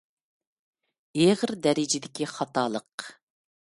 ئېغىر 1.25 1.53
دەرىجىدىكى 1.67 2.31
خاتالىق. 2.33 3.07